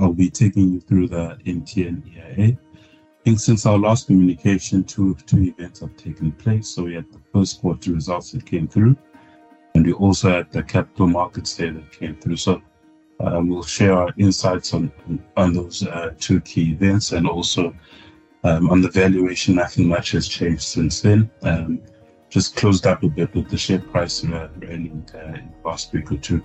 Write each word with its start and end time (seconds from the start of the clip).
I'll 0.00 0.12
be 0.12 0.30
taking 0.30 0.72
you 0.72 0.80
through 0.80 1.08
the 1.08 1.38
MTN 1.46 2.02
EIA. 2.06 2.58
Since 3.36 3.66
our 3.66 3.78
last 3.78 4.06
communication, 4.06 4.82
two 4.82 5.14
two 5.26 5.42
events 5.42 5.80
have 5.80 5.96
taken 5.96 6.32
place. 6.32 6.68
So 6.70 6.84
we 6.84 6.94
had 6.94 7.04
the 7.12 7.20
first 7.32 7.60
quarter 7.60 7.92
results 7.92 8.32
that 8.32 8.46
came 8.46 8.66
through, 8.66 8.96
and 9.74 9.86
we 9.86 9.92
also 9.92 10.30
had 10.30 10.50
the 10.50 10.62
capital 10.62 11.06
markets 11.06 11.54
day 11.56 11.70
that 11.70 11.92
came 11.92 12.16
through. 12.16 12.36
So 12.36 12.62
um, 13.20 13.48
we'll 13.48 13.62
share 13.62 13.92
our 13.92 14.12
insights 14.16 14.72
on 14.72 14.90
on 15.36 15.52
those 15.52 15.86
uh, 15.86 16.14
two 16.18 16.40
key 16.40 16.72
events, 16.72 17.12
and 17.12 17.28
also 17.28 17.74
um, 18.42 18.70
on 18.70 18.80
the 18.80 18.90
valuation. 18.90 19.56
Nothing 19.56 19.86
much 19.86 20.12
has 20.12 20.26
changed 20.26 20.62
since 20.62 21.02
then. 21.02 21.30
Um, 21.42 21.80
just 22.30 22.56
closed 22.56 22.86
up 22.86 23.02
a 23.02 23.08
bit 23.08 23.34
with 23.34 23.50
the 23.50 23.58
share 23.58 23.80
price 23.80 24.24
uh, 24.24 24.48
rallying 24.58 25.06
uh, 25.14 25.34
in 25.34 25.50
the 25.52 25.62
past 25.62 25.92
week 25.92 26.10
or 26.10 26.16
two. 26.16 26.42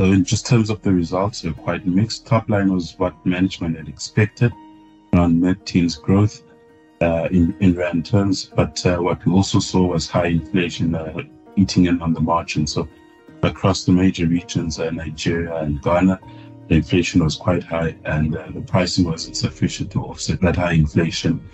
So 0.00 0.06
in 0.06 0.24
just 0.24 0.46
terms 0.46 0.70
of 0.70 0.80
the 0.80 0.94
results, 0.94 1.42
they're 1.42 1.52
quite 1.52 1.86
mixed. 1.86 2.26
Top 2.26 2.48
line 2.48 2.72
was 2.72 2.94
what 2.96 3.14
management 3.26 3.76
had 3.76 3.86
expected, 3.86 4.50
around 5.12 5.38
mid-teens 5.38 5.96
growth 5.96 6.42
uh, 7.02 7.28
in 7.30 7.54
in 7.60 7.74
rand 7.74 8.06
terms. 8.06 8.46
But 8.46 8.86
uh, 8.86 8.96
what 8.96 9.22
we 9.26 9.32
also 9.32 9.58
saw 9.58 9.84
was 9.84 10.08
high 10.08 10.28
inflation 10.28 10.94
uh, 10.94 11.18
eating 11.54 11.84
in 11.84 12.00
on 12.00 12.14
the 12.14 12.20
margin. 12.22 12.66
So 12.66 12.88
across 13.42 13.84
the 13.84 13.92
major 13.92 14.26
regions, 14.26 14.80
uh, 14.80 14.88
Nigeria 14.88 15.54
and 15.56 15.82
Ghana, 15.82 16.18
the 16.68 16.76
inflation 16.76 17.22
was 17.22 17.36
quite 17.36 17.62
high, 17.62 17.94
and 18.06 18.34
uh, 18.34 18.46
the 18.54 18.62
pricing 18.62 19.04
wasn't 19.04 19.36
sufficient 19.36 19.90
to 19.90 20.02
offset 20.04 20.40
that 20.40 20.56
high 20.56 20.72
inflation, 20.72 21.46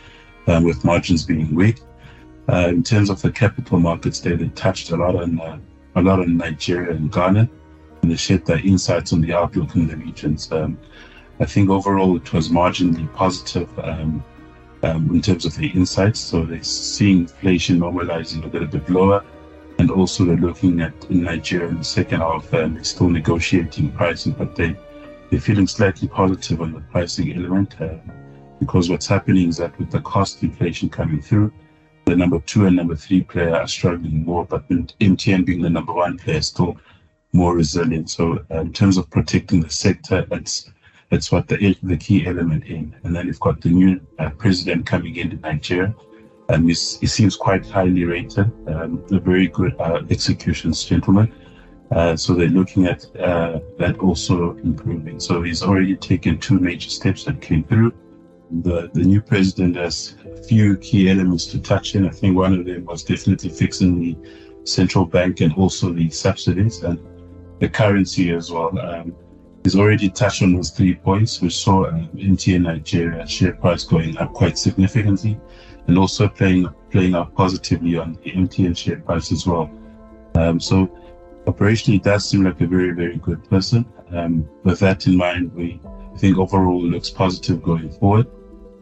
um, 0.46 0.62
with 0.62 0.84
margins 0.84 1.24
being 1.24 1.52
weak. 1.52 1.80
Uh, 2.48 2.68
in 2.68 2.84
terms 2.84 3.10
of 3.10 3.20
the 3.22 3.32
capital 3.32 3.80
markets, 3.80 4.20
they, 4.20 4.36
they 4.36 4.50
touched 4.50 4.92
a 4.92 4.96
lot 4.96 5.16
on 5.16 5.40
uh, 5.40 5.58
a 5.96 6.00
lot 6.00 6.20
on 6.20 6.36
Nigeria 6.36 6.92
and 6.92 7.10
Ghana, 7.10 7.50
and 8.06 8.12
they 8.12 8.16
shared 8.16 8.46
their 8.46 8.60
insights 8.60 9.12
on 9.12 9.20
the 9.20 9.34
outlook 9.34 9.74
in 9.74 9.88
the 9.88 9.96
regions. 9.96 10.52
Um, 10.52 10.78
I 11.40 11.44
think 11.44 11.70
overall 11.70 12.16
it 12.16 12.32
was 12.32 12.50
marginally 12.50 13.12
positive 13.14 13.68
um, 13.80 14.22
um, 14.84 15.10
in 15.12 15.20
terms 15.20 15.44
of 15.44 15.56
the 15.56 15.66
insights. 15.70 16.20
So 16.20 16.44
they're 16.44 16.62
seeing 16.62 17.22
inflation 17.22 17.80
normalizing 17.80 18.44
a 18.44 18.46
little 18.46 18.68
bit 18.68 18.88
lower, 18.88 19.24
and 19.80 19.90
also 19.90 20.24
they're 20.24 20.36
looking 20.36 20.80
at 20.82 20.94
in 21.06 21.24
Nigeria 21.24 21.66
in 21.66 21.78
the 21.78 21.84
second 21.84 22.20
half, 22.20 22.54
um, 22.54 22.74
they're 22.74 22.84
still 22.84 23.10
negotiating 23.10 23.90
pricing, 23.90 24.34
but 24.34 24.54
they 24.54 24.76
they're 25.30 25.40
feeling 25.40 25.66
slightly 25.66 26.06
positive 26.06 26.60
on 26.60 26.74
the 26.74 26.80
pricing 26.92 27.34
element 27.34 27.74
uh, 27.80 27.96
because 28.60 28.88
what's 28.88 29.08
happening 29.08 29.48
is 29.48 29.56
that 29.56 29.76
with 29.80 29.90
the 29.90 30.00
cost 30.02 30.44
inflation 30.44 30.88
coming 30.88 31.20
through 31.20 31.52
the 32.04 32.14
number 32.14 32.38
two 32.38 32.66
and 32.66 32.76
number 32.76 32.94
three 32.94 33.22
player 33.22 33.56
are 33.56 33.66
struggling 33.66 34.24
more, 34.24 34.44
but 34.44 34.68
MTN 34.68 35.44
being 35.44 35.60
the 35.60 35.68
number 35.68 35.92
one 35.92 36.16
player 36.16 36.40
still 36.40 36.76
more 37.36 37.54
resilient. 37.54 38.10
So 38.10 38.44
uh, 38.50 38.60
in 38.60 38.72
terms 38.72 38.96
of 38.96 39.10
protecting 39.10 39.60
the 39.60 39.70
sector, 39.70 40.26
that's 40.30 40.70
that's 41.10 41.30
what 41.30 41.48
the 41.48 41.76
the 41.82 41.96
key 41.96 42.26
element 42.26 42.64
in. 42.64 42.94
And 43.02 43.14
then 43.14 43.26
you've 43.26 43.40
got 43.40 43.60
the 43.60 43.70
new 43.70 44.00
uh, 44.18 44.30
president 44.30 44.86
coming 44.86 45.16
in 45.16 45.32
in 45.32 45.40
Nigeria, 45.40 45.94
and 46.48 46.68
he 46.68 46.74
seems 46.74 47.36
quite 47.36 47.64
highly 47.66 48.04
rated. 48.04 48.50
Um, 48.68 49.04
a 49.12 49.20
very 49.20 49.48
good 49.48 49.74
uh, 49.78 50.02
executions 50.10 50.84
gentleman. 50.84 51.32
Uh, 51.92 52.16
so 52.16 52.34
they're 52.34 52.48
looking 52.48 52.86
at 52.86 53.06
uh, 53.16 53.60
that 53.78 53.98
also 54.00 54.56
improving. 54.70 55.20
So 55.20 55.42
he's 55.42 55.62
already 55.62 55.96
taken 55.96 56.38
two 56.38 56.58
major 56.58 56.90
steps 56.90 57.22
that 57.24 57.40
came 57.40 57.62
through 57.62 57.92
the, 58.50 58.90
the 58.92 59.02
new 59.02 59.20
president 59.20 59.76
has 59.76 60.16
a 60.24 60.42
few 60.42 60.76
key 60.78 61.10
elements 61.10 61.46
to 61.46 61.58
touch 61.58 61.94
in. 61.94 62.06
I 62.06 62.10
think 62.10 62.36
one 62.36 62.54
of 62.58 62.64
them 62.64 62.84
was 62.84 63.02
definitely 63.02 63.50
fixing 63.50 64.00
the 64.00 64.16
central 64.64 65.04
bank 65.04 65.40
and 65.40 65.52
also 65.54 65.92
the 65.92 66.10
subsidies 66.10 66.82
and 66.82 66.98
the 67.58 67.68
currency 67.68 68.30
as 68.32 68.50
well. 68.50 68.78
Um, 68.78 69.14
he's 69.62 69.76
already 69.76 70.08
touched 70.08 70.42
on 70.42 70.54
those 70.54 70.70
three 70.70 70.94
points. 70.94 71.40
We 71.40 71.50
saw 71.50 71.86
um, 71.86 72.08
MTN 72.14 72.62
Nigeria 72.62 73.26
share 73.26 73.54
price 73.54 73.84
going 73.84 74.16
up 74.18 74.32
quite 74.32 74.58
significantly 74.58 75.38
and 75.86 75.98
also 75.98 76.28
playing 76.28 76.68
playing 76.90 77.14
out 77.14 77.34
positively 77.34 77.96
on 77.96 78.18
the 78.22 78.32
MTN 78.32 78.76
share 78.76 79.00
price 79.00 79.32
as 79.32 79.46
well. 79.46 79.70
Um, 80.34 80.60
so 80.60 80.86
operationally, 81.46 81.96
it 81.96 82.04
does 82.04 82.28
seem 82.28 82.44
like 82.44 82.60
a 82.60 82.66
very, 82.66 82.92
very 82.92 83.16
good 83.16 83.48
person. 83.48 83.84
Um, 84.12 84.48
with 84.64 84.80
that 84.80 85.06
in 85.06 85.16
mind, 85.16 85.52
we 85.54 85.80
think 86.18 86.38
overall 86.38 86.82
looks 86.82 87.10
positive 87.10 87.62
going 87.62 87.90
forward. 87.90 88.26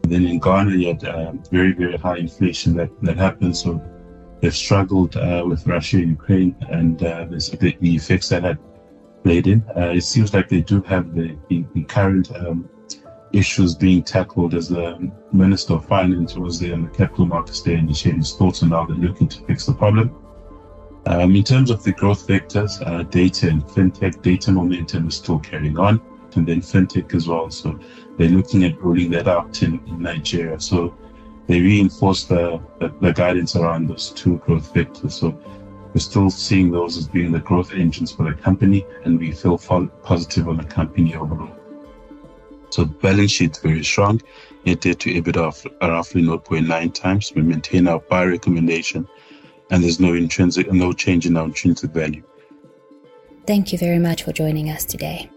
And 0.03 0.11
then 0.11 0.25
in 0.25 0.39
Ghana, 0.39 0.71
you 0.71 0.87
had 0.89 1.03
uh, 1.03 1.31
very, 1.51 1.73
very 1.73 1.97
high 1.97 2.17
inflation 2.17 2.75
that, 2.77 2.89
that 3.01 3.17
happened. 3.17 3.57
So 3.57 3.81
they've 4.45 4.55
struggled 4.55 5.17
uh, 5.17 5.43
with 5.47 5.65
Russia, 5.65 5.97
and 5.97 6.09
Ukraine, 6.09 6.55
and 6.69 7.03
uh, 7.03 7.25
the, 7.25 7.75
effects 7.81 8.29
that 8.29 8.43
had 8.43 8.59
played 9.23 9.47
in. 9.47 9.63
Uh, 9.75 9.93
it 9.99 10.01
seems 10.01 10.35
like 10.35 10.47
they 10.49 10.61
do 10.61 10.83
have 10.83 11.15
the, 11.15 11.35
the, 11.49 11.65
the 11.73 11.83
current 11.85 12.31
um, 12.35 12.69
issues 13.33 13.73
being 13.73 14.03
tackled 14.03 14.53
as 14.53 14.69
the 14.69 15.11
Minister 15.33 15.73
of 15.73 15.85
Finance 15.85 16.35
was 16.35 16.59
there 16.59 16.73
on 16.73 16.83
the 16.83 16.91
capital 16.91 17.25
markets 17.25 17.61
day 17.61 17.73
and 17.73 17.89
he 17.89 17.95
shared 17.95 18.17
his 18.17 18.33
thoughts 18.33 18.61
on 18.61 18.69
how 18.69 18.85
they're 18.85 18.95
looking 18.97 19.27
to 19.29 19.41
fix 19.45 19.65
the 19.65 19.73
problem. 19.73 20.15
Um, 21.07 21.35
in 21.35 21.43
terms 21.43 21.71
of 21.71 21.83
the 21.83 21.91
growth 21.91 22.27
vectors, 22.27 22.73
uh, 22.85 23.01
data 23.03 23.49
and 23.49 23.63
fintech, 23.63 24.21
data 24.21 24.51
momentum 24.51 25.07
is 25.07 25.15
still 25.15 25.39
carrying 25.39 25.79
on 25.79 25.99
and 26.35 26.45
then 26.47 26.61
fintech 26.61 27.15
as 27.15 27.27
well. 27.27 27.49
So 27.49 27.79
they're 28.17 28.29
looking 28.29 28.63
at 28.63 28.79
rolling 28.79 29.09
that 29.11 29.27
out 29.27 29.63
in, 29.63 29.79
in 29.87 30.03
Nigeria. 30.03 30.59
So 30.59 30.95
they 31.47 31.61
reinforce 31.61 32.23
the, 32.23 32.59
the, 32.79 32.93
the, 33.01 33.13
guidance 33.13 33.55
around 33.55 33.87
those 33.87 34.11
two 34.11 34.37
growth 34.39 34.73
vectors. 34.73 35.11
So 35.11 35.37
we're 35.93 35.99
still 35.99 36.29
seeing 36.29 36.71
those 36.71 36.97
as 36.97 37.07
being 37.07 37.31
the 37.31 37.39
growth 37.39 37.73
engines 37.73 38.11
for 38.11 38.23
the 38.23 38.33
company, 38.33 38.85
and 39.03 39.19
we 39.19 39.31
feel 39.31 39.57
positive 39.57 40.47
on 40.47 40.57
the 40.57 40.63
company 40.63 41.15
overall. 41.15 41.55
So 42.69 42.85
balance 42.85 43.31
sheet 43.31 43.59
very 43.63 43.83
strong. 43.83 44.21
Net 44.65 44.81
debt 44.81 44.99
to 45.01 45.09
EBITDA 45.09 45.37
of 45.37 45.65
roughly 45.81 46.23
0.9 46.23 46.93
times. 46.93 47.31
We 47.35 47.43
maintain 47.43 47.87
our 47.87 47.99
buy 47.99 48.25
recommendation, 48.25 49.07
and 49.69 49.83
there's 49.83 49.99
no 49.99 50.13
intrinsic, 50.13 50.71
no 50.73 50.91
change 50.91 51.25
in 51.25 51.37
our 51.37 51.45
intrinsic 51.45 51.91
value. 51.91 52.23
Thank 53.45 53.71
you 53.71 53.77
very 53.77 53.99
much 53.99 54.23
for 54.23 54.33
joining 54.33 54.71
us 54.71 54.85
today. 54.85 55.29